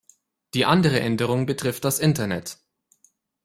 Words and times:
Die 0.55 0.65
andere 0.65 0.99
Änderung 0.99 1.45
betrifft 1.45 1.85
das 1.85 1.99
Internet. 1.99 2.57